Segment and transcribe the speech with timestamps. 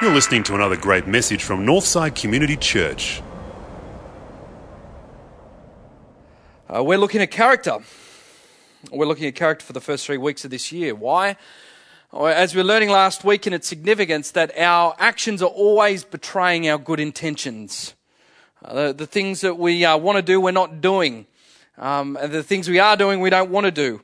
[0.00, 3.22] You're listening to another great message from Northside Community Church.
[6.68, 7.78] Uh, we're looking at character.
[8.90, 10.94] We're looking at character for the first three weeks of this year.
[10.94, 11.36] Why?
[12.12, 16.68] As we were learning last week in its significance, that our actions are always betraying
[16.68, 17.94] our good intentions.
[18.64, 21.26] Uh, the, the things that we uh, want to do, we're not doing.
[21.78, 24.00] Um, and the things we are doing, we don't want to do.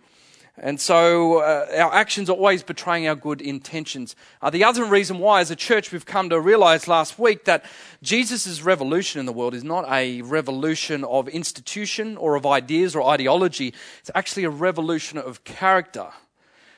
[0.61, 4.16] And so uh, our actions are always betraying our good intentions.
[4.43, 7.65] Uh, the other reason why, as a church, we've come to realize last week that
[8.03, 13.09] Jesus' revolution in the world is not a revolution of institution or of ideas or
[13.09, 13.73] ideology.
[14.01, 16.09] It's actually a revolution of character.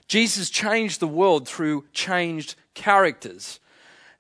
[0.09, 3.61] Jesus changed the world through changed characters.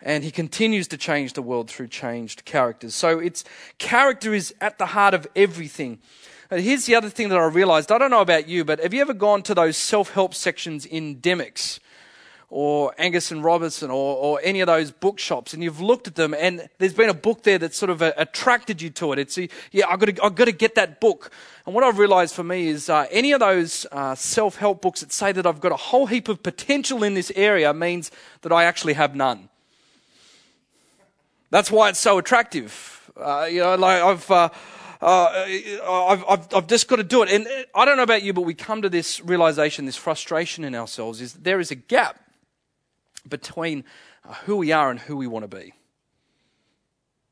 [0.02, 2.94] And he continues to change the world through changed characters.
[2.94, 3.44] So it's
[3.76, 5.98] character is at the heart of everything.
[6.52, 7.92] Here's the other thing that I realized.
[7.92, 11.20] I don't know about you, but have you ever gone to those self-help sections in
[11.20, 11.78] Dymocks
[12.48, 16.34] or Angus and Robertson or, or any of those bookshops and you've looked at them
[16.34, 19.20] and there's been a book there that sort of uh, attracted you to it.
[19.20, 19.38] It's,
[19.70, 21.30] yeah, I've got to, I've got to get that book.
[21.66, 25.12] And what I've realized for me is uh, any of those uh, self-help books that
[25.12, 28.10] say that I've got a whole heap of potential in this area means
[28.42, 29.50] that I actually have none.
[31.50, 33.08] That's why it's so attractive.
[33.16, 34.50] Uh, you know, like I've,
[35.02, 35.46] uh,
[35.82, 37.30] uh, I've, I've, I've just got to do it.
[37.30, 40.74] And I don't know about you, but we come to this realization, this frustration in
[40.74, 42.20] ourselves is there is a gap
[43.28, 43.84] between
[44.28, 45.72] uh, who we are and who we want to be.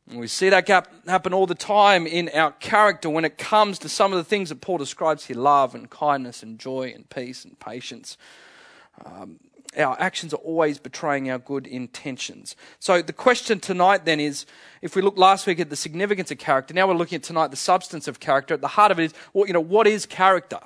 [0.09, 3.79] And we see that gap happen all the time in our character when it comes
[3.81, 7.09] to some of the things that Paul describes here love and kindness and joy and
[7.11, 8.17] peace and patience.
[9.05, 9.39] Um,
[9.79, 12.57] our actions are always betraying our good intentions.
[12.81, 14.45] So the question tonight then is
[14.83, 17.49] if we looked last week at the significance of character, now we're looking at tonight
[17.49, 18.55] the substance of character.
[18.55, 20.61] At the heart of it is, well, you know, what is character?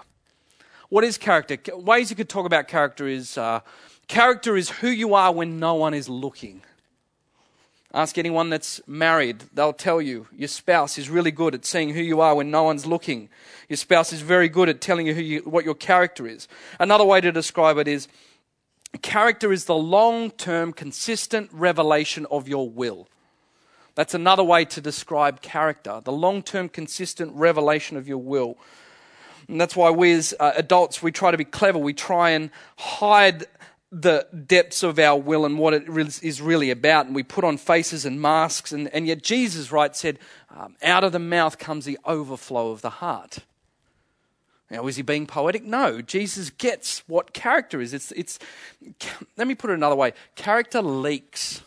[0.88, 1.58] What is character?
[1.76, 3.60] Ways you could talk about character is uh,
[4.08, 6.62] character is who you are when no one is looking.
[7.94, 12.00] Ask anyone that's married, they'll tell you your spouse is really good at seeing who
[12.00, 13.28] you are when no one's looking.
[13.68, 16.48] Your spouse is very good at telling you, who you what your character is.
[16.80, 18.08] Another way to describe it is
[18.98, 23.08] character is the long term, consistent revelation of your will.
[23.94, 28.56] That's another way to describe character the long term, consistent revelation of your will.
[29.48, 31.78] And that's why we as uh, adults, we try to be clever.
[31.78, 33.46] We try and hide
[33.90, 35.84] the depths of our will and what it
[36.22, 37.06] is really about.
[37.06, 38.72] And we put on faces and masks.
[38.72, 40.18] And, and yet, Jesus, right, said,
[40.56, 43.40] um, out of the mouth comes the overflow of the heart.
[44.72, 45.64] Now, is he being poetic?
[45.64, 46.00] No.
[46.00, 47.92] Jesus gets what character is.
[47.92, 48.38] It's, it's,
[49.36, 51.62] let me put it another way character leaks.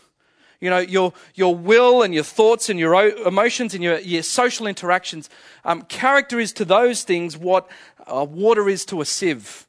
[0.59, 2.95] You know, your, your will and your thoughts and your
[3.27, 5.29] emotions and your, your social interactions.
[5.63, 7.69] Um, character is to those things what
[8.07, 9.67] uh, water is to a sieve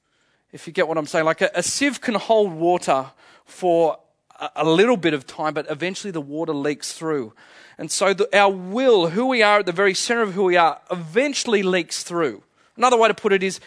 [0.52, 1.26] if you get what I'm saying.
[1.26, 3.10] Like a, a sieve can hold water
[3.44, 3.98] for
[4.40, 7.34] a, a, little bit of time, but eventually the water leaks through.
[7.76, 10.56] And so the, our will, who we are at the very center of who we
[10.56, 12.42] are, eventually leaks through.
[12.76, 13.60] Another way to put it is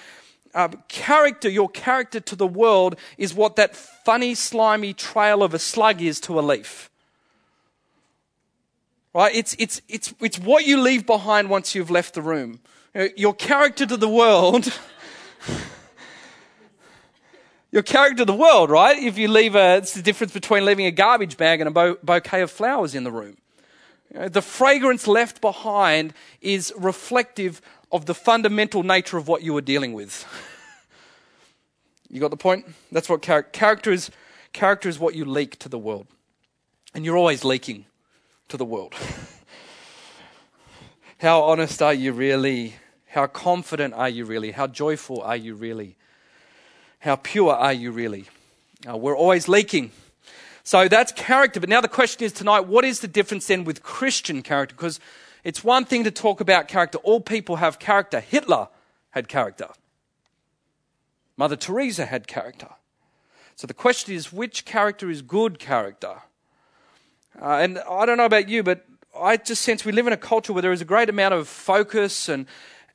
[0.53, 5.59] uh, character, your character to the world is what that funny, slimy trail of a
[5.59, 6.89] slug is to a leaf.
[9.13, 9.33] Right?
[9.35, 12.59] It's, it's, it's, it's what you leave behind once you've left the room.
[13.15, 14.73] Your character to the world
[17.71, 18.97] your character to the world, right?
[18.97, 21.97] If you leave a, it's the difference between leaving a garbage bag and a bo-
[22.03, 23.37] bouquet of flowers in the room.
[24.11, 27.61] The fragrance left behind is reflective
[27.91, 30.25] of the fundamental nature of what you were dealing with.
[32.09, 32.65] you got the point?
[32.91, 34.11] That's what char- character is.
[34.53, 36.07] Character is what you leak to the world.
[36.93, 37.85] And you're always leaking
[38.47, 38.93] to the world.
[41.19, 42.75] How honest are you really?
[43.07, 44.51] How confident are you really?
[44.51, 45.95] How joyful are you really?
[46.99, 48.25] How pure are you really?
[48.87, 49.91] Uh, we're always leaking.
[50.63, 51.59] So that's character.
[51.59, 54.75] But now the question is tonight, what is the difference then with Christian character?
[54.75, 54.99] Because
[55.43, 56.97] it's one thing to talk about character.
[56.99, 58.19] All people have character.
[58.19, 58.67] Hitler
[59.11, 59.67] had character.
[61.37, 62.69] Mother Teresa had character.
[63.55, 66.21] So the question is, which character is good character?
[67.41, 68.85] Uh, and I don't know about you, but
[69.17, 71.47] I just sense we live in a culture where there is a great amount of
[71.47, 72.45] focus and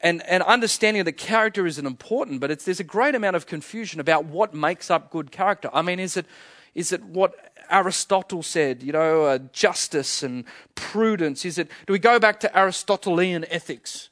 [0.05, 4.27] and, and understanding that character isn't important, but there's a great amount of confusion about
[4.27, 5.71] what makes up good character.
[5.73, 6.27] I mean, is it,
[6.75, 7.35] is it what
[7.71, 10.45] Aristotle said, you know, uh, justice and
[10.75, 11.45] prudence?
[11.45, 14.11] Is it, do we go back to Aristotelian ethics?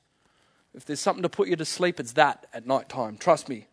[0.75, 3.19] If there's something to put you to sleep, it's that at night time.
[3.19, 3.67] Trust me.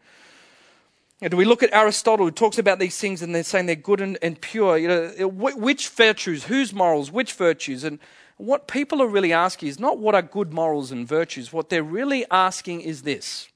[1.22, 4.02] do we look at Aristotle who talks about these things and they're saying they're good
[4.02, 4.78] and, and pure?
[4.78, 7.84] You know, which virtues, whose morals, which virtues?
[7.84, 8.00] And
[8.38, 11.54] what people are really asking is not what are good morals and virtues.
[11.54, 13.50] What they're really asking is this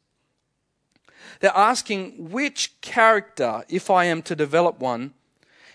[1.42, 5.14] They're asking which character, if I am to develop one,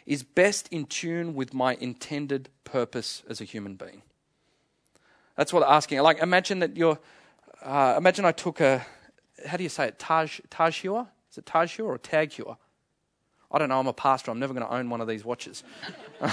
[0.08, 4.02] is best in tune with my intended purpose as a human being.
[5.36, 6.00] That's what I'm asking.
[6.00, 6.98] Like, imagine that you're,
[7.62, 8.84] uh, imagine I took a,
[9.46, 11.06] how do you say it, Taj, Taj Heuer?
[11.30, 12.56] Is it Taj Heuer or Tag Heuer?
[13.52, 15.62] I don't know, I'm a pastor, I'm never going to own one of these watches.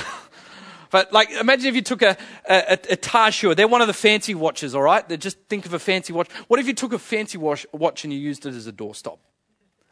[0.89, 2.17] but like, imagine if you took a,
[2.47, 3.57] a, a Taj Heuer.
[3.57, 5.07] They're one of the fancy watches, all right?
[5.07, 6.31] They just think of a fancy watch.
[6.47, 9.17] What if you took a fancy watch, watch and you used it as a doorstop?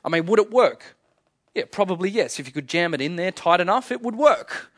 [0.05, 0.95] I mean, would it work?
[1.53, 2.39] Yeah, probably yes.
[2.39, 4.71] If you could jam it in there tight enough, it would work.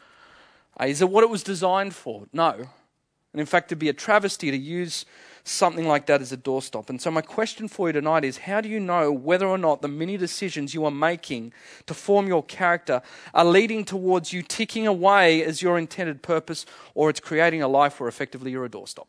[0.79, 2.27] Uh, is it what it was designed for?
[2.33, 2.51] No.
[2.51, 5.05] And in fact, it'd be a travesty to use
[5.45, 6.89] something like that as a doorstop.
[6.89, 9.81] And so, my question for you tonight is how do you know whether or not
[9.81, 11.53] the many decisions you are making
[11.85, 13.01] to form your character
[13.33, 17.99] are leading towards you ticking away as your intended purpose, or it's creating a life
[17.99, 19.07] where effectively you're a doorstop?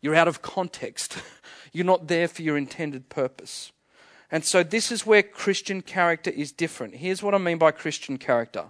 [0.00, 1.18] You're out of context,
[1.72, 3.72] you're not there for your intended purpose.
[4.30, 6.96] And so, this is where Christian character is different.
[6.96, 8.66] Here's what I mean by Christian character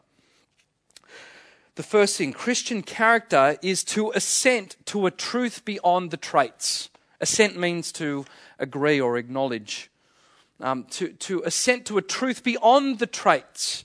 [1.79, 6.91] the first thing Christian character is to assent to a truth beyond the traits.
[7.21, 8.25] Assent means to
[8.59, 9.89] agree or acknowledge.
[10.61, 13.85] Um, to, to assent to a truth beyond the traits.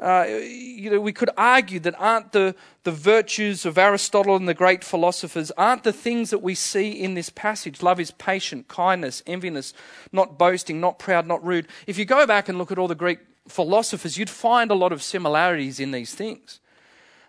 [0.00, 2.54] Uh, you know, we could argue that aren't the,
[2.84, 7.14] the virtues of Aristotle and the great philosophers, aren't the things that we see in
[7.14, 7.82] this passage?
[7.82, 9.72] Love is patient, kindness, enviness,
[10.12, 11.66] not boasting, not proud, not rude.
[11.88, 13.18] If you go back and look at all the Greek
[13.48, 16.60] philosophers, you'd find a lot of similarities in these things.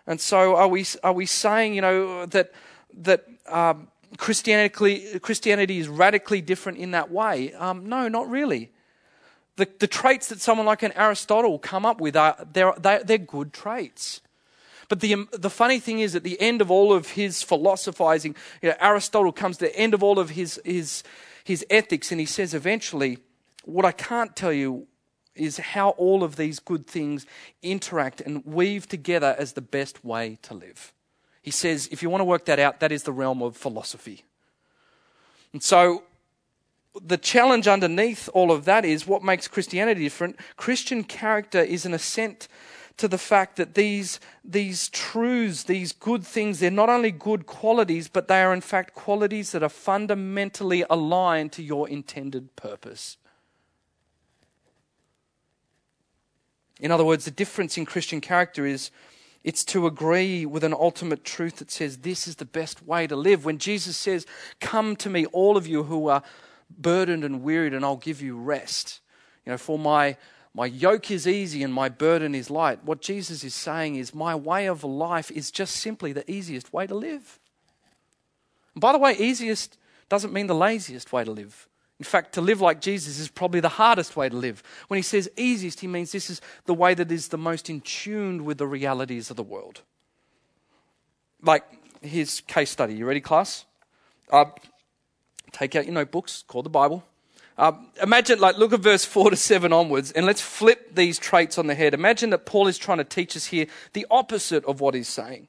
[0.06, 2.52] And so, are we, are we saying, you know, that,
[2.98, 7.52] that um, Christianity, Christianity is radically different in that way?
[7.54, 8.70] Um, no, not really.
[9.60, 13.18] The, the traits that someone like an Aristotle come up with are they're, they're, they're
[13.18, 14.22] good traits.
[14.88, 18.34] But the, um, the funny thing is, at the end of all of his philosophizing,
[18.62, 21.02] you know, Aristotle comes to the end of all of his, his,
[21.44, 23.18] his ethics, and he says eventually,
[23.66, 24.86] What I can't tell you
[25.34, 27.26] is how all of these good things
[27.62, 30.94] interact and weave together as the best way to live.
[31.42, 34.24] He says, if you want to work that out, that is the realm of philosophy.
[35.52, 36.04] And so,
[37.00, 40.36] the challenge underneath all of that is what makes Christianity different.
[40.56, 42.48] Christian character is an assent
[42.96, 48.08] to the fact that these, these truths, these good things, they're not only good qualities,
[48.08, 53.16] but they are in fact qualities that are fundamentally aligned to your intended purpose.
[56.80, 58.90] In other words, the difference in Christian character is
[59.44, 63.16] it's to agree with an ultimate truth that says this is the best way to
[63.16, 63.44] live.
[63.44, 64.26] When Jesus says,
[64.60, 66.22] Come to me, all of you who are
[66.78, 69.00] burdened and wearied, and I'll give you rest.
[69.44, 70.16] You know, for my
[70.52, 72.84] my yoke is easy and my burden is light.
[72.84, 76.86] What Jesus is saying is, my way of life is just simply the easiest way
[76.86, 77.38] to live.
[78.74, 79.78] And by the way, easiest
[80.08, 81.68] doesn't mean the laziest way to live.
[82.00, 84.62] In fact, to live like Jesus is probably the hardest way to live.
[84.88, 87.80] When he says easiest, he means this is the way that is the most in
[87.82, 89.82] tune with the realities of the world.
[91.42, 91.64] Like
[92.02, 92.94] his case study.
[92.94, 93.66] You ready, class?
[94.32, 94.46] Uh,
[95.52, 97.04] take out your notebooks, call the Bible.
[97.58, 101.58] Uh, imagine, like, look at verse 4 to 7 onwards, and let's flip these traits
[101.58, 101.92] on the head.
[101.92, 105.48] Imagine that Paul is trying to teach us here the opposite of what he's saying.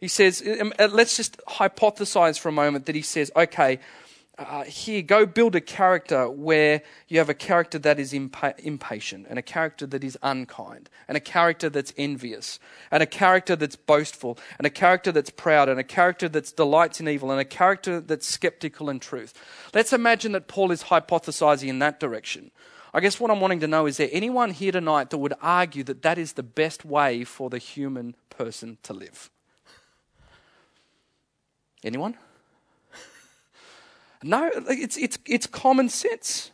[0.00, 3.80] He says, um, uh, let's just hypothesize for a moment that he says, okay,
[4.38, 9.26] uh, here, go build a character where you have a character that is impa- impatient,
[9.30, 12.58] and a character that is unkind, and a character that's envious,
[12.90, 17.00] and a character that's boastful, and a character that's proud, and a character that delights
[17.00, 19.32] in evil, and a character that's skeptical in truth.
[19.72, 22.50] Let's imagine that Paul is hypothesizing in that direction.
[22.92, 25.84] I guess what I'm wanting to know is there anyone here tonight that would argue
[25.84, 29.30] that that is the best way for the human person to live?
[31.82, 32.18] Anyone?
[34.22, 36.50] No, it's, it's, it's common sense.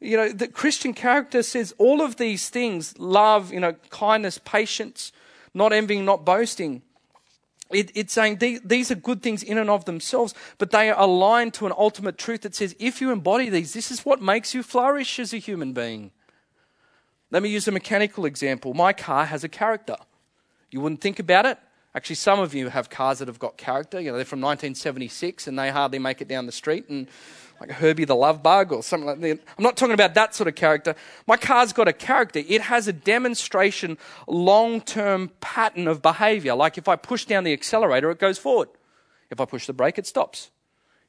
[0.00, 5.12] You know, the Christian character says all of these things love, you know, kindness, patience,
[5.54, 6.82] not envying, not boasting.
[7.70, 10.98] It, it's saying these, these are good things in and of themselves, but they are
[10.98, 14.54] aligned to an ultimate truth that says if you embody these, this is what makes
[14.54, 16.12] you flourish as a human being.
[17.30, 18.72] Let me use a mechanical example.
[18.72, 19.96] My car has a character.
[20.70, 21.58] You wouldn't think about it,
[21.98, 24.00] Actually, some of you have cars that have got character.
[24.00, 27.08] You know, they're from 1976 and they hardly make it down the street, and
[27.60, 29.40] like Herbie the Love Bug or something like that.
[29.58, 30.94] I'm not talking about that sort of character.
[31.26, 32.40] My car's got a character.
[32.46, 36.54] It has a demonstration, long term pattern of behavior.
[36.54, 38.68] Like if I push down the accelerator, it goes forward.
[39.28, 40.52] If I push the brake, it stops.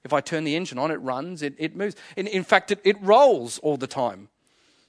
[0.04, 1.98] If I turn the engine on, it runs, it, it moves.
[2.18, 4.30] In, in fact, it, it rolls all the time.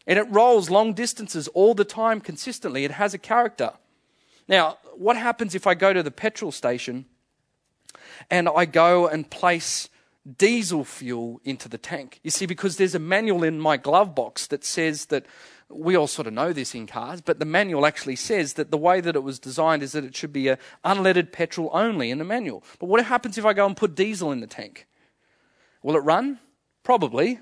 [0.07, 2.87] And it rolls long distances all the time consistently.
[2.87, 3.73] It has a character.
[4.51, 7.07] Now, what happens if I go to the petrol station
[8.29, 9.89] and I go and place
[10.37, 12.21] diesel fuel into the tank.
[12.23, 15.25] You see, because there's a manual in my glove box that says that
[15.69, 18.77] we all sort of know this in cars, but the manual actually says that the
[18.77, 22.19] way that it was designed is that it should be a unleaded petrol only in
[22.19, 22.65] the manual.
[22.79, 24.87] But what happens if I go and put diesel in the tank?
[25.83, 26.41] Will it run?
[26.83, 27.39] Probably.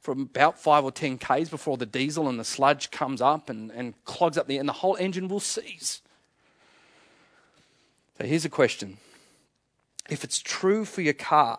[0.00, 3.70] For about five or ten Ks before the diesel and the sludge comes up and,
[3.70, 6.00] and clogs up the and the whole engine will seize.
[8.20, 8.98] So here's a question.
[10.10, 11.58] If it's true for your car,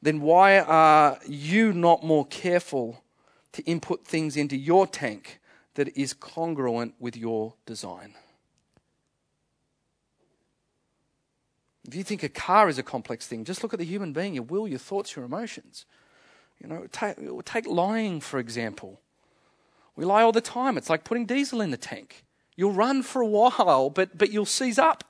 [0.00, 3.02] then why are you not more careful
[3.50, 5.40] to input things into your tank
[5.74, 8.14] that is congruent with your design?
[11.84, 14.34] If you think a car is a complex thing, just look at the human being,
[14.34, 15.86] your will, your thoughts, your emotions.
[16.60, 19.00] You know, take, take lying, for example.
[19.96, 20.78] We lie all the time.
[20.78, 22.24] It's like putting diesel in the tank.
[22.56, 25.04] You'll run for a while, but, but you'll seize up.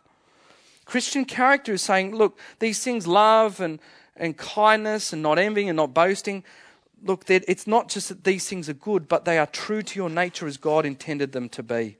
[0.85, 3.81] Christian character is saying, look, these things, love and,
[4.17, 6.45] and kindness and not envying and not boasting,
[7.03, 10.11] look, it's not just that these things are good, but they are true to your
[10.11, 11.97] nature as God intended them to be.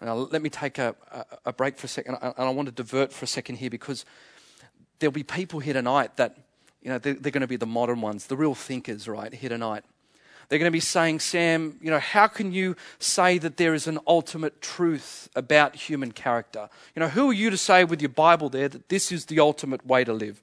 [0.00, 2.72] Now, let me take a, a, a break for a second, and I want to
[2.72, 4.04] divert for a second here because
[4.98, 6.36] there'll be people here tonight that,
[6.82, 9.50] you know, they're, they're going to be the modern ones, the real thinkers, right, here
[9.50, 9.84] tonight.
[10.52, 13.86] They're going to be saying, Sam, you know, how can you say that there is
[13.86, 16.68] an ultimate truth about human character?
[16.94, 19.40] You know, who are you to say with your Bible there that this is the
[19.40, 20.42] ultimate way to live?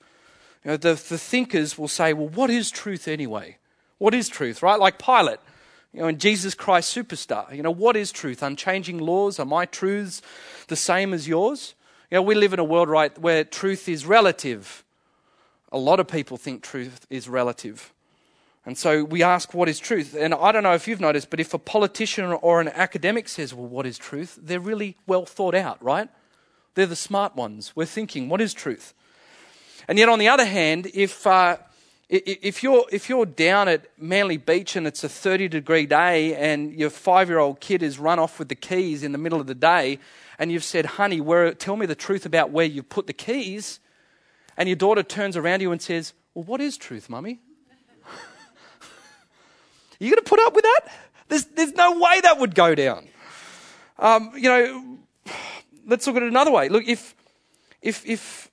[0.65, 3.57] You know, the, the thinkers will say, well, what is truth anyway?
[3.99, 4.79] What is truth, right?
[4.79, 5.37] Like Pilate.
[5.93, 8.41] You know, in Jesus Christ Superstar, you know, what is truth?
[8.41, 9.39] Unchanging laws?
[9.39, 10.23] Are my truths
[10.69, 11.75] the same as yours?
[12.09, 14.83] You know, we live in a world, right, where truth is relative.
[15.71, 17.93] A lot of people think truth is relative.
[18.69, 20.15] And so we ask, what is truth?
[20.15, 23.51] And I don't know if you've noticed, but if a politician or an academic says,
[23.51, 24.37] well, what is truth?
[24.39, 26.07] They're really well thought out, right?
[26.75, 27.75] They're the smart ones.
[27.75, 28.93] We're thinking, what is truth?
[29.87, 31.57] And yet, on the other hand, if uh,
[32.09, 36.71] if you're, if you're down at Manly Beach and it's a 30 degree day and
[36.71, 39.47] your five year old kid has run off with the keys in the middle of
[39.47, 39.97] the day
[40.37, 43.79] and you've said, honey, where, tell me the truth about where you've put the keys,
[44.55, 47.39] and your daughter turns around to you and says, well, what is truth, mummy?
[49.99, 50.81] You going to put up with that?
[51.27, 53.07] There's, there's no way that would go down.
[53.97, 54.97] Um, you know,
[55.85, 56.69] let's look at it another way.
[56.69, 57.15] Look, if,
[57.81, 58.49] if, if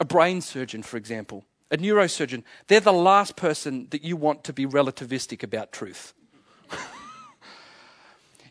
[0.00, 4.52] a brain surgeon, for example, a neurosurgeon, they're the last person that you want to
[4.52, 6.14] be relativistic about truth.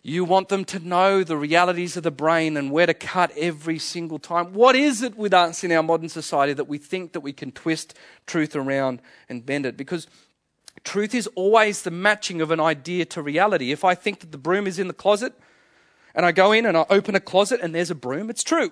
[0.03, 3.79] you want them to know the realities of the brain and where to cut every
[3.79, 4.53] single time.
[4.53, 7.51] What is it with us in our modern society that we think that we can
[7.51, 7.95] twist
[8.27, 9.77] truth around and bend it?
[9.77, 10.05] Because
[10.87, 13.73] truth is always the matching of an idea to reality.
[13.73, 15.33] If I think that the broom is in the closet
[16.15, 18.71] and I go in and I open a closet and there's a broom, it's true.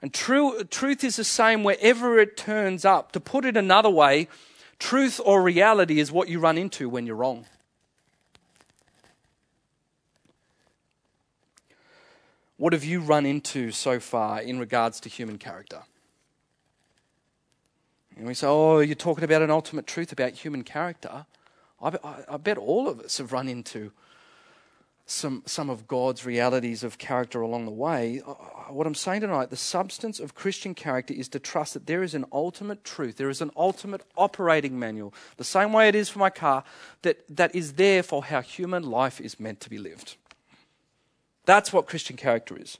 [0.00, 3.12] And true, truth is the same wherever it turns up.
[3.12, 4.28] To put it another way,
[4.78, 7.44] truth or reality is what you run into when you're wrong.
[12.56, 15.82] What have you run into so far in regards to human character?
[18.16, 21.26] And we say, oh, you're talking about an ultimate truth about human character.
[21.82, 23.90] I, I, I bet all of us have run into
[25.06, 28.18] some, some of God's realities of character along the way.
[28.70, 32.14] What I'm saying tonight, the substance of Christian character is to trust that there is
[32.14, 36.20] an ultimate truth, there is an ultimate operating manual, the same way it is for
[36.20, 36.64] my car,
[37.02, 40.16] that, that is there for how human life is meant to be lived.
[41.44, 42.78] That's what Christian character is.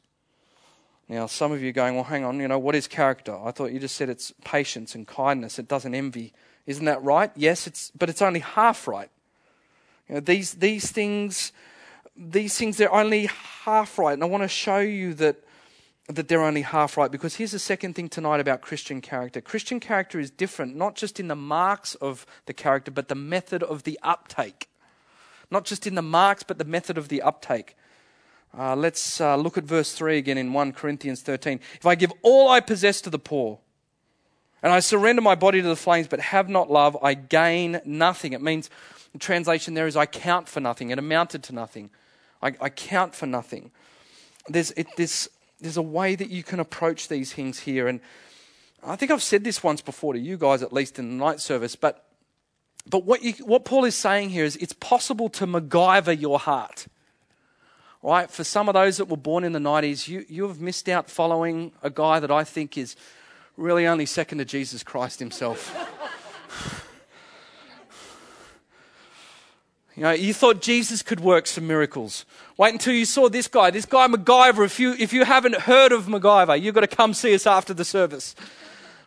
[1.08, 3.36] Now, some of you are going, well, hang on, you know, what is character?
[3.36, 6.32] I thought you just said it's patience and kindness, it doesn't envy.
[6.66, 7.30] Isn't that right?
[7.36, 9.10] Yes, it's, but it's only half right.
[10.08, 11.52] You know, these, these things
[12.16, 13.26] these things, they're only
[13.64, 14.12] half right.
[14.12, 15.36] And I want to show you that,
[16.08, 19.40] that they're only half right because here's the second thing tonight about Christian character.
[19.40, 23.62] Christian character is different, not just in the marks of the character, but the method
[23.62, 24.68] of the uptake.
[25.50, 27.76] Not just in the marks, but the method of the uptake.
[28.56, 31.58] Uh, let's uh, look at verse 3 again in 1 Corinthians 13.
[31.76, 33.58] If I give all I possess to the poor,
[34.62, 38.32] and I surrender my body to the flames, but have not love, I gain nothing.
[38.32, 38.70] It means,
[39.12, 40.90] the translation there is, I count for nothing.
[40.90, 41.90] It amounted to nothing.
[42.40, 43.72] I, I count for nothing.
[44.48, 45.28] There's, it, there's,
[45.60, 47.88] there's a way that you can approach these things here.
[47.88, 48.00] And
[48.86, 51.40] I think I've said this once before to you guys, at least in the night
[51.40, 52.06] service, but,
[52.88, 56.86] but what, you, what Paul is saying here is it's possible to MacGyver your heart.
[58.04, 58.30] Right?
[58.30, 61.08] For some of those that were born in the 90s, you, you have missed out
[61.08, 62.96] following a guy that I think is
[63.56, 65.74] really only second to Jesus Christ himself.
[69.96, 72.26] You know, you thought Jesus could work some miracles.
[72.58, 74.64] Wait until you saw this guy, this guy MacGyver.
[74.64, 77.72] If you, if you haven't heard of MacGyver, you've got to come see us after
[77.72, 78.34] the service.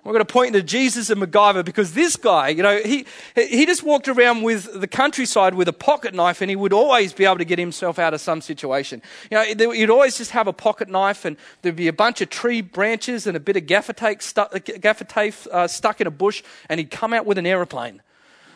[0.07, 3.65] We're going to point to Jesus and MacGyver because this guy, you know, he, he
[3.65, 7.25] just walked around with the countryside with a pocket knife and he would always be
[7.25, 9.01] able to get himself out of some situation.
[9.29, 12.29] You know, you'd always just have a pocket knife and there'd be a bunch of
[12.29, 14.47] tree branches and a bit of gaffer tape, stu-
[14.79, 18.01] gaffer tape uh, stuck in a bush and he'd come out with an aeroplane.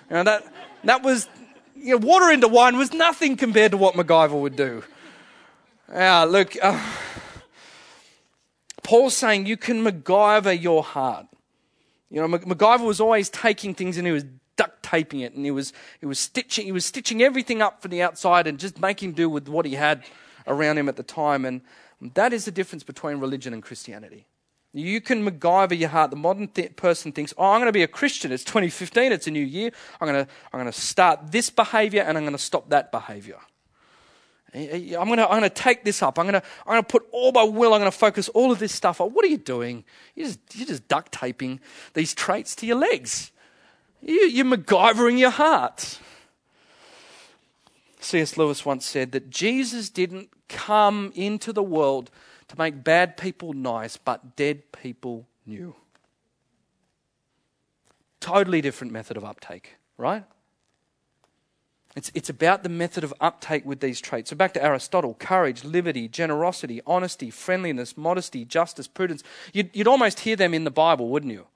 [0.09, 0.53] You know, that,
[0.85, 1.27] that was,
[1.75, 4.85] you know, water into wine was nothing compared to what MacGyver would do.
[5.89, 6.81] Yeah, look, uh,
[8.83, 11.27] Paul's saying you can MacGyver your heart.
[12.11, 14.25] You know, MacGyver was always taking things and he was
[14.57, 17.91] duct taping it and he was, he was stitching, he was stitching everything up from
[17.91, 20.03] the outside and just making do with what he had
[20.45, 21.45] around him at the time.
[21.45, 21.61] And
[22.13, 24.27] that is the difference between religion and Christianity.
[24.73, 26.11] You can MacGyver your heart.
[26.11, 28.31] The modern th- person thinks, oh, I'm going to be a Christian.
[28.31, 29.11] It's 2015.
[29.11, 29.71] It's a new year.
[29.99, 32.91] I'm going to, I'm going to start this behavior and I'm going to stop that
[32.91, 33.37] behavior.
[34.53, 36.19] I'm going to, I'm going to take this up.
[36.19, 38.51] I'm going to, I'm going to put all my will, I'm going to focus all
[38.51, 39.11] of this stuff on.
[39.11, 39.85] What are you doing?
[40.15, 41.61] You're just, you're just duct taping
[41.93, 43.31] these traits to your legs.
[44.01, 45.99] You, you're MacGyvering your heart.
[48.01, 48.35] C.S.
[48.35, 52.11] Lewis once said that Jesus didn't come into the world
[52.49, 55.75] to make bad people nice, but dead people new.
[58.19, 60.25] Totally different method of uptake, right?
[61.95, 64.29] It's, it's about the method of uptake with these traits.
[64.29, 69.23] So back to Aristotle courage, liberty, generosity, honesty, friendliness, modesty, justice, prudence.
[69.51, 71.47] You'd, you'd almost hear them in the Bible, wouldn't you?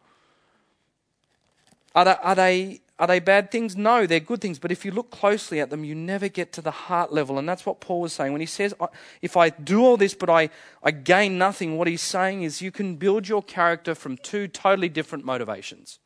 [1.96, 3.77] Are they, are, they, are they bad things?
[3.77, 4.60] No, they're good things.
[4.60, 7.39] But if you look closely at them, you never get to the heart level.
[7.39, 8.34] And that's what Paul was saying.
[8.34, 8.74] When he says,
[9.22, 10.50] if I do all this but I,
[10.84, 14.89] I gain nothing, what he's saying is you can build your character from two totally
[14.89, 16.00] different motivations.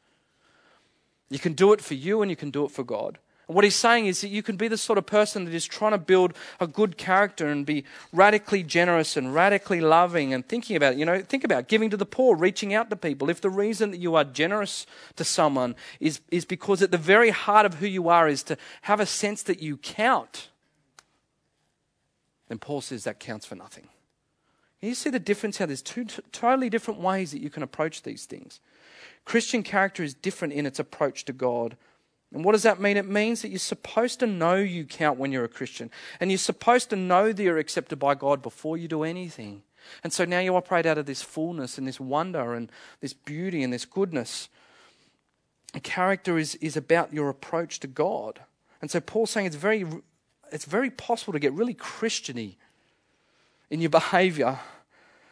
[1.31, 3.17] You can do it for you and you can do it for God.
[3.49, 5.93] What he's saying is that you can be the sort of person that is trying
[5.93, 10.97] to build a good character and be radically generous and radically loving and thinking about.
[10.97, 13.27] You know, think about giving to the poor, reaching out to people.
[13.27, 17.31] If the reason that you are generous to someone is, is because at the very
[17.31, 20.49] heart of who you are is to have a sense that you count,
[22.49, 23.87] then Paul says that counts for nothing.
[24.79, 28.03] You see the difference how there's two t- totally different ways that you can approach
[28.03, 28.59] these things.
[29.25, 31.77] Christian character is different in its approach to God
[32.33, 32.95] and what does that mean?
[32.97, 35.89] It means that you're supposed to know you count when you're a Christian.
[36.19, 39.63] And you're supposed to know that you're accepted by God before you do anything.
[40.03, 43.63] And so now you operate out of this fullness and this wonder and this beauty
[43.63, 44.49] and this goodness.
[45.73, 48.41] A character is, is about your approach to God.
[48.81, 49.85] And so Paul's saying it's very,
[50.51, 52.57] it's very possible to get really Christiany
[53.71, 54.59] in your behavior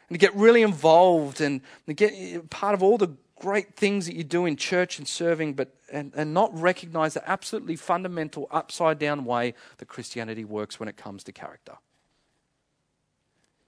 [0.09, 4.15] and to get really involved and to get part of all the great things that
[4.15, 8.99] you do in church and serving, but and, and not recognize the absolutely fundamental upside
[8.99, 11.73] down way that Christianity works when it comes to character.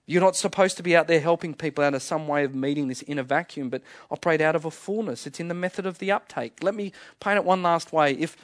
[0.05, 2.87] You're not supposed to be out there helping people out of some way of meeting
[2.87, 5.27] this inner vacuum, but operate out of a fullness.
[5.27, 6.63] It's in the method of the uptake.
[6.63, 8.13] Let me paint it one last way.
[8.13, 8.35] If,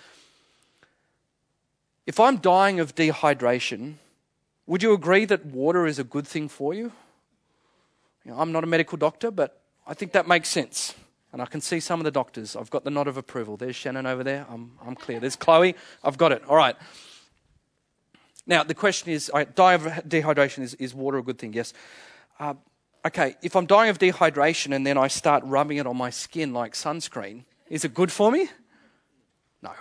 [2.06, 3.96] if I'm dying of dehydration,
[4.68, 6.92] would you agree that water is a good thing for you?
[8.26, 10.96] you know, I'm not a medical doctor, but I think that makes sense.
[11.36, 12.56] And I can see some of the doctors.
[12.56, 13.58] I've got the nod of approval.
[13.58, 14.46] There's Shannon over there.
[14.50, 15.20] I'm, I'm clear.
[15.20, 15.76] There's Chloe.
[16.02, 16.42] I've got it.
[16.48, 16.78] All right.
[18.48, 21.52] Now, the question is right, dying of dehydration, is, is water a good thing?
[21.52, 21.74] Yes.
[22.40, 22.54] Uh,
[23.06, 26.54] okay, if I'm dying of dehydration and then I start rubbing it on my skin
[26.54, 28.48] like sunscreen, is it good for me?
[29.62, 29.72] No.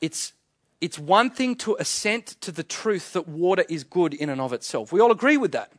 [0.00, 0.34] It's,
[0.80, 4.52] it's one thing to assent to the truth that water is good in and of
[4.52, 4.92] itself.
[4.92, 5.72] We all agree with that.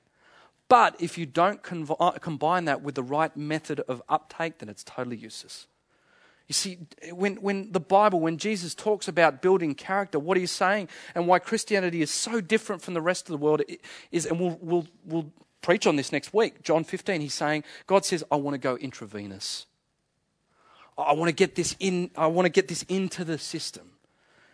[0.70, 4.70] But if you don't conv- uh, combine that with the right method of uptake, then
[4.70, 5.68] it's totally useless.
[6.48, 6.78] You see,
[7.12, 11.40] when, when the Bible, when Jesus talks about building character, what he's saying and why
[11.40, 13.62] Christianity is so different from the rest of the world
[14.12, 18.06] is, and we'll, we'll, we'll preach on this next week, John 15, he's saying, God
[18.06, 19.66] says, I want to go intravenous.
[20.98, 23.92] I want to get this in, I want to get this into the system.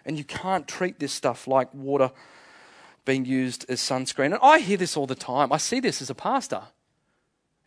[0.05, 2.11] And you can't treat this stuff like water
[3.05, 4.25] being used as sunscreen.
[4.25, 5.51] And I hear this all the time.
[5.51, 6.61] I see this as a pastor.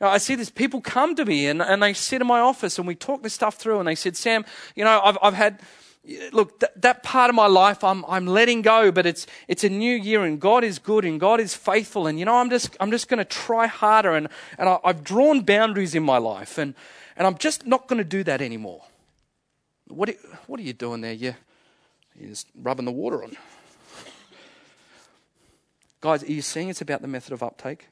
[0.01, 0.51] I see this.
[0.51, 3.35] People come to me and, and they sit in my office and we talk this
[3.35, 3.79] stuff through.
[3.79, 4.45] And they said, Sam,
[4.75, 5.61] you know, I've, I've had,
[6.33, 9.71] look, th- that part of my life I'm, I'm letting go, but it's, it's a
[9.71, 12.07] new year and God is good and God is faithful.
[12.07, 14.13] And, you know, I'm just, I'm just going to try harder.
[14.13, 16.75] And, and I, I've drawn boundaries in my life and,
[17.17, 18.83] and I'm just not going to do that anymore.
[19.89, 20.11] What
[20.47, 21.13] what are you doing there?
[21.13, 21.35] You,
[22.19, 23.37] you're just rubbing the water on.
[26.01, 27.89] Guys, are you seeing it's about the method of uptake?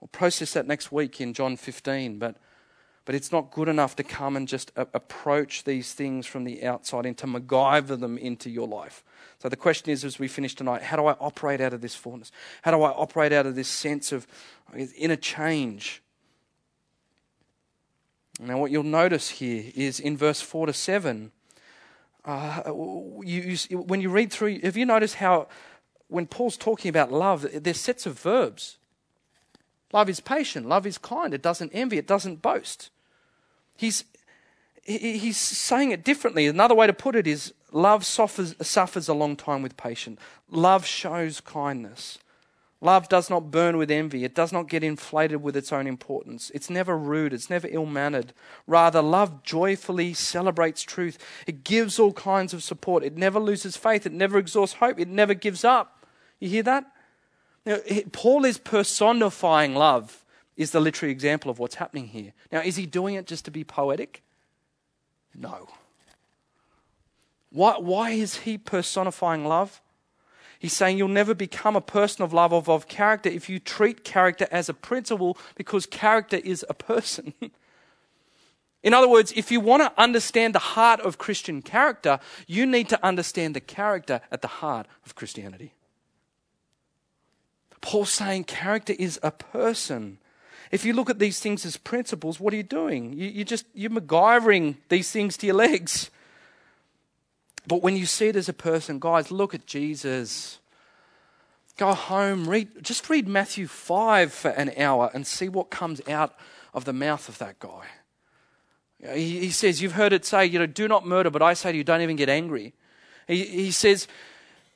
[0.00, 2.36] We'll process that next week in John 15, but
[3.04, 6.64] But it's not good enough to come and just a- approach these things from the
[6.64, 9.04] outside and to MacGyver them into your life.
[9.42, 11.94] So the question is, as we finish tonight, how do I operate out of this
[11.94, 12.32] fullness?
[12.62, 14.26] How do I operate out of this sense of
[14.74, 16.02] inner change?
[18.40, 21.30] Now, what you'll notice here is in verse 4 to 7,
[22.24, 22.62] uh,
[23.22, 25.46] you, you, when you read through, have you noticed how
[26.08, 28.76] when Paul's talking about love, there's sets of verbs.
[29.92, 32.90] Love is patient, love is kind, it doesn't envy, it doesn't boast.
[33.76, 34.04] He's,
[34.82, 36.46] he's saying it differently.
[36.46, 40.20] Another way to put it is love suffers, suffers a long time with patience.
[40.50, 42.18] Love shows kindness.
[42.84, 44.24] Love does not burn with envy.
[44.24, 46.50] It does not get inflated with its own importance.
[46.54, 47.32] It's never rude.
[47.32, 48.34] It's never ill mannered.
[48.66, 51.16] Rather, love joyfully celebrates truth.
[51.46, 53.02] It gives all kinds of support.
[53.02, 54.04] It never loses faith.
[54.04, 55.00] It never exhausts hope.
[55.00, 56.04] It never gives up.
[56.38, 56.84] You hear that?
[57.64, 57.78] Now,
[58.12, 60.22] Paul is personifying love,
[60.54, 62.34] is the literary example of what's happening here.
[62.52, 64.22] Now, is he doing it just to be poetic?
[65.34, 65.70] No.
[67.48, 69.80] Why, why is he personifying love?
[70.58, 74.04] He's saying you'll never become a person of love or of character if you treat
[74.04, 77.34] character as a principle because character is a person.
[78.82, 82.90] In other words, if you want to understand the heart of Christian character, you need
[82.90, 85.72] to understand the character at the heart of Christianity.
[87.80, 90.18] Paul's saying character is a person.
[90.70, 93.12] If you look at these things as principles, what are you doing?
[93.12, 96.10] You, you just you're MacGyvering these things to your legs.
[97.66, 100.58] But when you see it as a person, guys, look at Jesus.
[101.76, 106.34] Go home, read, just read Matthew 5 for an hour and see what comes out
[106.72, 107.86] of the mouth of that guy.
[109.12, 111.72] He, he says, You've heard it say, you know, do not murder, but I say
[111.72, 112.74] to you, don't even get angry.
[113.26, 114.06] He, he says,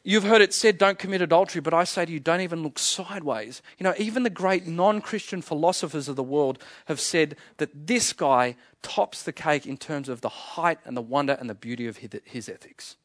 [0.09, 2.79] You've heard it said, don't commit adultery, but I say to you, don't even look
[2.79, 3.61] sideways.
[3.77, 8.15] You know, even the great non Christian philosophers of the world have said that this
[8.15, 11.87] guy tops the cake in terms of the height and the wonder and the beauty
[11.87, 12.97] of his ethics.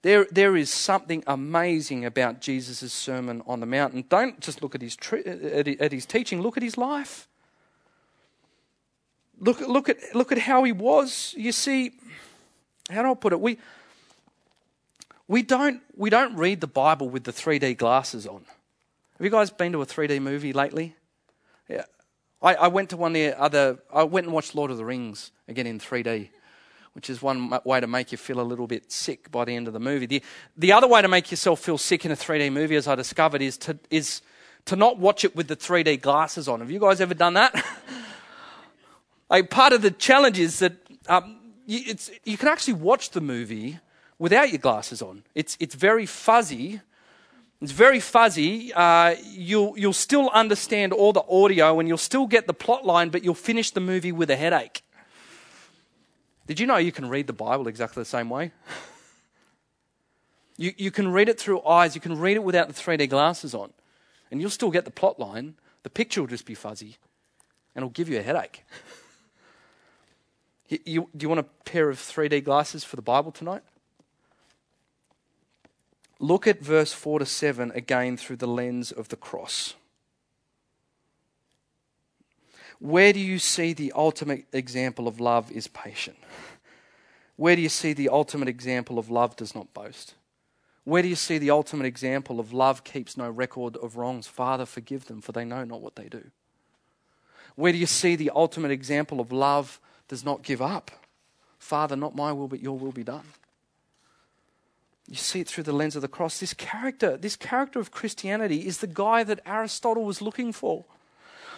[0.00, 4.04] There, there is something amazing about Jesus' Sermon on the Mountain.
[4.08, 7.28] Don't just look at his, at his teaching, look at his life.
[9.38, 11.34] Look, look, at, look at how he was.
[11.36, 11.92] You see,
[12.88, 13.40] how do I put it?
[13.40, 13.58] We,
[15.28, 18.44] we don't, we don't read the Bible with the 3D glasses on.
[19.18, 20.96] Have you guys been to a 3D movie lately?
[21.68, 21.84] Yeah.
[22.40, 25.32] I, I went to one the other, I went and watched Lord of the Rings
[25.46, 26.30] again in 3D,
[26.94, 29.66] which is one way to make you feel a little bit sick by the end
[29.66, 30.06] of the movie.
[30.06, 30.22] The,
[30.56, 33.42] the other way to make yourself feel sick in a 3D movie, as I discovered,
[33.42, 34.22] is to, is
[34.64, 36.60] to not watch it with the 3D glasses on.
[36.60, 37.66] Have you guys ever done that?
[39.30, 40.72] like, part of the challenge is that
[41.06, 43.78] um, you, you can actually watch the movie
[44.18, 45.22] without your glasses on.
[45.34, 46.80] It's, it's very fuzzy.
[47.60, 48.72] It's very fuzzy.
[48.72, 53.10] Uh, you'll, you'll still understand all the audio and you'll still get the plot line,
[53.10, 54.82] but you'll finish the movie with a headache.
[56.46, 58.52] Did you know you can read the Bible exactly the same way?
[60.60, 63.54] You, you can read it through eyes, you can read it without the 3D glasses
[63.54, 63.72] on,
[64.30, 65.54] and you'll still get the plot line.
[65.84, 66.96] The picture will just be fuzzy,
[67.74, 68.64] and it'll give you a headache.
[70.68, 73.62] you, you, do you want a pair of 3D glasses for the Bible tonight?
[76.20, 79.74] Look at verse 4 to 7 again through the lens of the cross.
[82.80, 86.16] Where do you see the ultimate example of love is patient?
[87.36, 90.14] Where do you see the ultimate example of love does not boast?
[90.84, 94.26] Where do you see the ultimate example of love keeps no record of wrongs?
[94.26, 96.30] Father, forgive them, for they know not what they do.
[97.56, 100.90] Where do you see the ultimate example of love does not give up?
[101.58, 103.26] Father, not my will, but your will be done.
[105.08, 106.38] You see it through the lens of the cross.
[106.38, 110.84] This character, this character of Christianity is the guy that Aristotle was looking for.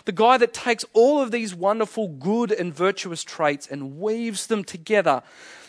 [0.04, 4.64] The guy that takes all of these wonderful, good, and virtuous traits and weaves them
[4.64, 5.22] together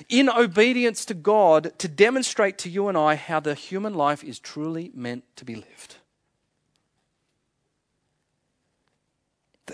[0.07, 4.39] in obedience to God to demonstrate to you and I how the human life is
[4.39, 5.97] truly meant to be lived.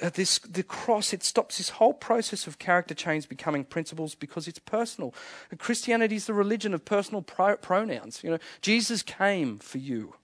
[0.02, 4.48] Uh, this, the cross, it stops this whole process of character change becoming principles because
[4.48, 5.14] it's personal.
[5.58, 8.24] Christianity is the religion of personal pro- pronouns.
[8.24, 10.16] You know, Jesus came for you.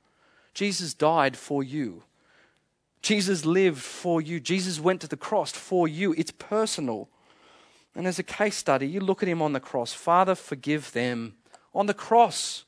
[0.54, 2.04] Jesus died for you.
[3.02, 4.40] Jesus lived for you.
[4.40, 6.14] Jesus went to the cross for you.
[6.18, 7.10] It's personal.
[7.96, 9.94] And as a case study, you look at him on the cross.
[9.94, 11.36] Father, forgive them.
[11.76, 12.66] On the cross.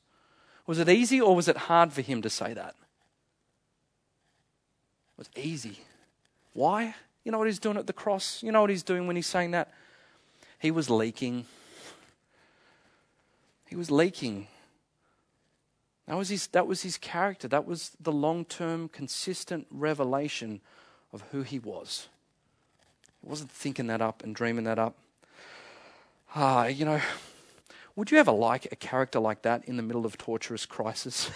[0.67, 2.75] Was it easy or was it hard for him to say that?
[5.13, 5.79] It was easy.
[6.55, 6.95] Why?
[7.25, 8.41] You know what he's doing at the cross?
[8.41, 9.73] You know what he's doing when he's saying that?
[10.57, 11.45] He was leaking.
[13.67, 14.47] He was leaking.
[16.07, 17.49] That was his, that was his character.
[17.49, 20.61] That was the long term, consistent revelation
[21.11, 22.07] of who he was.
[23.21, 24.95] I wasn't thinking that up and dreaming that up.
[26.35, 27.01] Ah, you know,
[27.97, 31.29] would you ever like a character like that in the middle of torturous crisis?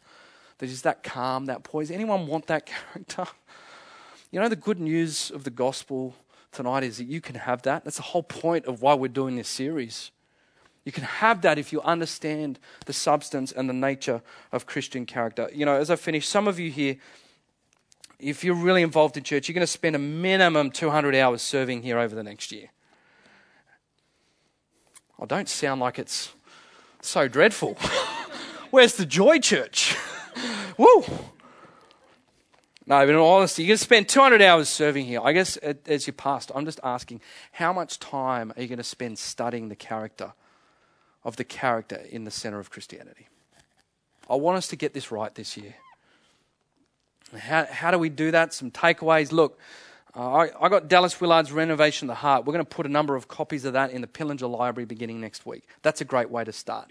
[0.58, 1.90] that is that calm, that poise.
[1.90, 3.26] Anyone want that character?
[4.30, 6.14] You know, the good news of the gospel
[6.52, 7.84] tonight is that you can have that.
[7.84, 10.10] That's the whole point of why we're doing this series.
[10.84, 15.50] You can have that if you understand the substance and the nature of Christian character.
[15.52, 16.96] You know, as I finish, some of you here,
[18.18, 21.82] if you're really involved in church, you're going to spend a minimum 200 hours serving
[21.82, 22.70] here over the next year.
[25.20, 26.32] I don't sound like it's
[27.02, 27.74] so dreadful.
[28.70, 29.96] Where's the joy church?
[30.78, 31.04] Woo!
[32.86, 35.20] No, but in all honesty, you're going to spend 200 hours serving here.
[35.22, 37.20] I guess as your pastor, I'm just asking,
[37.52, 40.32] how much time are you going to spend studying the character
[41.22, 43.28] of the character in the center of Christianity?
[44.28, 45.74] I want us to get this right this year.
[47.38, 48.52] How, how do we do that?
[48.52, 49.30] Some takeaways.
[49.30, 49.58] Look,
[50.16, 52.44] uh, I, I got Dallas Willard's Renovation of the Heart.
[52.44, 55.20] We're going to put a number of copies of that in the Pillinger Library beginning
[55.20, 55.64] next week.
[55.82, 56.90] That's a great way to start.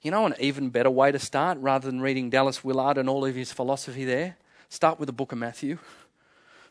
[0.00, 3.24] You know, an even better way to start, rather than reading Dallas Willard and all
[3.24, 4.36] of his philosophy there,
[4.72, 5.76] start with the book of Matthew,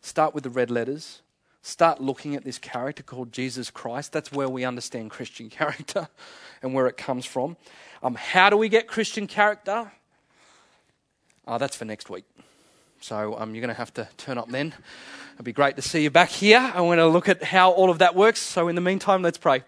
[0.01, 1.21] start with the red letters,
[1.61, 4.11] start looking at this character called Jesus Christ.
[4.11, 6.09] That's where we understand Christian character
[6.63, 7.57] and where it comes from.
[8.01, 9.91] Um, how do we get Christian character?
[11.45, 12.25] Uh, that's for next week.
[13.01, 14.73] So um, you're going to have to turn up then.
[15.35, 16.71] It'd be great to see you back here.
[16.73, 18.39] I want to look at how all of that works.
[18.39, 19.63] So in the meantime, let's pray.